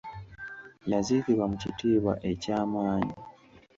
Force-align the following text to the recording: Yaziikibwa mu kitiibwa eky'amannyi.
Yaziikibwa 0.91 1.45
mu 1.51 1.55
kitiibwa 1.61 2.13
eky'amannyi. 2.31 3.13